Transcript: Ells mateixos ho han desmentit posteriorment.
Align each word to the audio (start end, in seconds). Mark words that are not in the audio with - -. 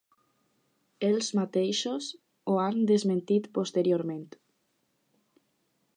Ells 1.09 1.29
mateixos 1.39 2.07
ho 2.53 2.57
han 2.63 2.81
desmentit 2.93 3.53
posteriorment. 3.59 4.29